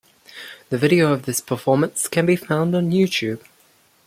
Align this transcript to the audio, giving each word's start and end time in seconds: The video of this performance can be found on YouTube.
The 0.69 0.79
video 0.79 1.13
of 1.13 1.25
this 1.27 1.39
performance 1.41 2.07
can 2.07 2.25
be 2.25 2.35
found 2.35 2.75
on 2.75 2.89
YouTube. 2.89 3.41